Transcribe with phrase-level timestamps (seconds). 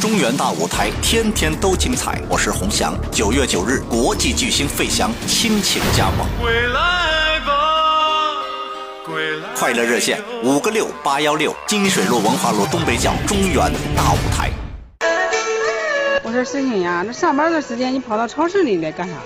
[0.00, 2.20] 中原大舞台，天天都精彩。
[2.28, 2.94] 我是洪翔。
[3.10, 6.24] 九月九日，国际巨星费翔亲情加盟。
[6.40, 8.36] 归来吧，
[9.04, 9.48] 归来。
[9.56, 13.56] 快乐热线五个六八幺六，金水路文化路东北角中原
[13.96, 14.50] 大舞台。
[16.22, 19.20] 我说事情呀，那上班的时间你跑到超市里来干啥呀？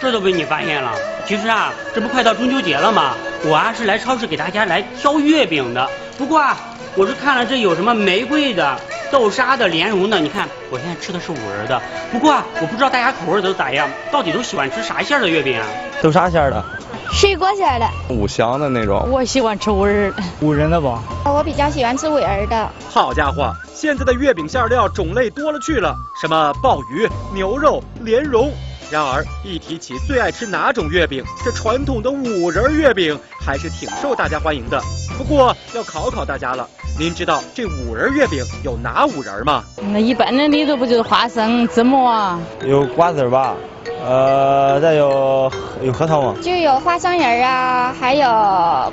[0.00, 0.92] 这都被你发现了。
[1.28, 3.14] 其实啊，这不快到中秋节了吗？
[3.44, 5.86] 我啊是来超市给大家来挑月饼的。
[6.16, 6.56] 不过啊，
[6.94, 8.80] 我是看了这有什么玫瑰的。
[9.10, 11.80] 豆沙的、莲蓉的，你看我现在吃的是五仁的。
[12.10, 15.66] 不过啊，我不知道大家口味都咋样，到底都喜欢吃啥馅的月饼啊？
[16.02, 16.64] 豆沙馅的，
[17.12, 19.08] 水果馅的，五香的那种。
[19.10, 20.98] 我喜欢吃五仁的，五仁的不？
[21.24, 22.70] 我比较喜欢吃五仁的。
[22.90, 28.52] 好家伙，现在的月饼馅料种类多了去了，什么鲍鱼、牛肉、莲蓉。
[28.88, 34.80] 然而一提起最爱吃哪种月饼，这传统的五仁月饼还是挺受大家欢迎的。
[35.18, 36.68] 不过要考考大家了。
[36.98, 39.62] 您知道这五仁月饼有哪五仁吗？
[39.92, 42.40] 那一般的里头不就是花生、芝麻？
[42.64, 43.54] 有瓜子吧？
[44.02, 45.52] 呃，再有
[45.82, 46.34] 有核桃吗？
[46.40, 48.26] 就有花生仁啊，还有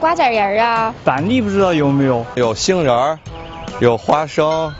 [0.02, 0.94] 瓜子仁啊。
[1.06, 2.26] 板栗不知道有没有？
[2.36, 3.20] 有杏仁，
[3.80, 4.74] 有花生，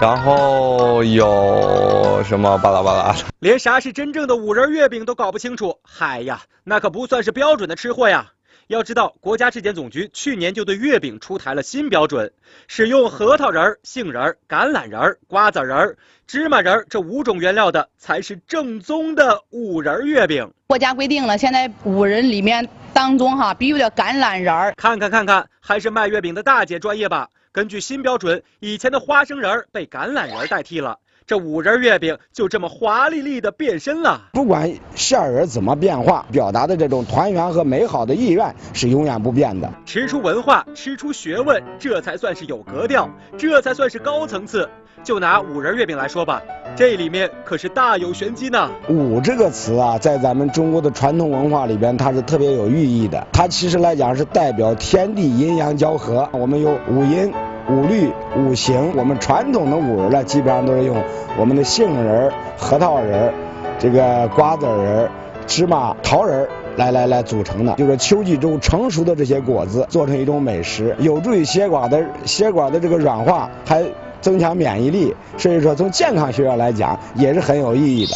[0.00, 3.14] 然后有什么巴拉巴拉？
[3.40, 8.28] 连啥是真正的五仁月饼都搞不清楚，嗨呀，那可不算是标准的吃货呀。
[8.68, 12.32] 要知道，国家质检总局去年就对月饼出台了新标准，
[12.66, 20.50] 使用核桃仁、杏仁、橄榄仁、瓜子仁、芝麻仁这五种原料的才是正宗的五仁月饼。
[20.66, 24.74] 国家规定了，现在五仁里面当中哈必须得橄榄仁。
[24.76, 27.28] 看看看看，还是卖月饼的大姐专业吧。
[27.52, 30.98] 根据新标准，以前的花生仁被橄榄仁代替了。
[31.26, 34.28] 这五仁月饼就这么华丽丽的变身了。
[34.34, 39.72] 不管馅儿怎么变化，表达的这种团圆和美好的意愿是永远不变的。
[39.86, 43.08] 吃出文化，吃出学问，这才算是有格调，
[43.38, 44.68] 这才算是高层次。
[45.02, 46.42] 就拿五仁月饼来说吧，
[46.76, 48.70] 这里面可是大有玄机呢。
[48.90, 53.26] 五这个词啊，在咱们中国的传统文化里边，它是特别有寓意的。
[53.32, 56.28] 它其实来讲是代表天地阴阳交合。
[56.32, 57.32] 我们有五音。
[57.68, 60.96] 五律五行，我们传统的五仁呢，基本上都是用
[61.38, 63.32] 我们的杏仁、核桃仁、
[63.78, 65.08] 这个瓜子仁、
[65.46, 67.74] 芝麻、桃仁来来来组成的。
[67.74, 73.82] 就是秋季中成熟的这些果子做成一种美食，有助于血管的血管的这个软化，还
[74.20, 78.14] 增强免疫力，所以说从健康学上来讲也是很有意义的。